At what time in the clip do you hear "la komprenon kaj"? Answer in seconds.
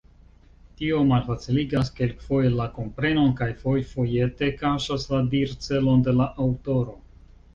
2.61-3.49